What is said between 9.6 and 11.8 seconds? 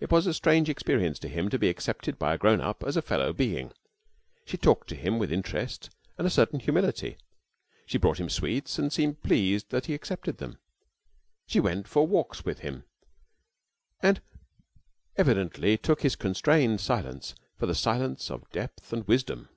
that he accepted them, she